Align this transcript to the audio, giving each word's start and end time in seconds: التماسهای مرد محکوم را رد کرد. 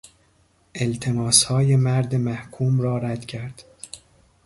التماسهای 0.75 1.75
مرد 1.75 2.15
محکوم 2.15 2.81
را 2.81 2.97
رد 2.97 3.25
کرد. 3.25 3.63